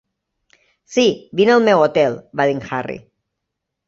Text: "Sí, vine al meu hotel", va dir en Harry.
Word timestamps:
"Sí, 0.93 1.03
vine 1.39 1.53
al 1.55 1.61
meu 1.67 1.83
hotel", 1.87 2.15
va 2.41 2.47
dir 2.53 2.57
en 2.57 2.63
Harry. 2.71 2.97